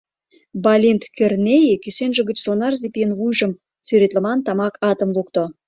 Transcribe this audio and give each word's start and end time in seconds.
Балинт 0.63 1.03
Кӧрнеи 1.17 1.73
кӱсенже 1.83 2.21
гыч 2.29 2.37
сонарзе 2.45 2.87
пийын 2.93 3.11
вуйжым 3.19 3.51
сӱретлыман 3.87 4.39
тамак 4.45 4.73
атым 4.89 5.09
лукто. 5.15 5.43